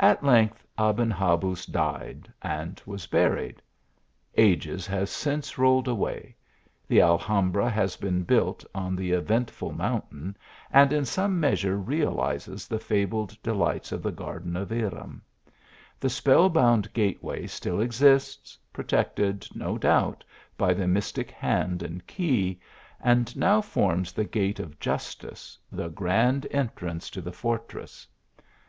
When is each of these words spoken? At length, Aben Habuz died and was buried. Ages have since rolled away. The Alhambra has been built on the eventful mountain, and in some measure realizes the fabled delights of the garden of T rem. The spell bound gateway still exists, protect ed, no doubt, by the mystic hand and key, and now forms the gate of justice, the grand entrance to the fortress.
At 0.00 0.24
length, 0.24 0.66
Aben 0.76 1.12
Habuz 1.12 1.66
died 1.66 2.32
and 2.42 2.82
was 2.84 3.06
buried. 3.06 3.62
Ages 4.36 4.88
have 4.88 5.08
since 5.08 5.56
rolled 5.56 5.86
away. 5.86 6.34
The 6.88 7.00
Alhambra 7.00 7.70
has 7.70 7.94
been 7.94 8.24
built 8.24 8.64
on 8.74 8.96
the 8.96 9.12
eventful 9.12 9.70
mountain, 9.70 10.36
and 10.72 10.92
in 10.92 11.04
some 11.04 11.38
measure 11.38 11.76
realizes 11.76 12.66
the 12.66 12.80
fabled 12.80 13.40
delights 13.40 13.92
of 13.92 14.02
the 14.02 14.10
garden 14.10 14.56
of 14.56 14.68
T 14.70 14.82
rem. 14.82 15.22
The 16.00 16.10
spell 16.10 16.48
bound 16.48 16.92
gateway 16.92 17.46
still 17.46 17.80
exists, 17.80 18.58
protect 18.72 19.20
ed, 19.20 19.46
no 19.54 19.78
doubt, 19.78 20.24
by 20.58 20.74
the 20.74 20.88
mystic 20.88 21.30
hand 21.30 21.84
and 21.84 22.04
key, 22.08 22.58
and 23.00 23.36
now 23.36 23.60
forms 23.60 24.10
the 24.10 24.24
gate 24.24 24.58
of 24.58 24.80
justice, 24.80 25.56
the 25.70 25.86
grand 25.88 26.48
entrance 26.50 27.08
to 27.10 27.20
the 27.20 27.30
fortress. 27.32 28.08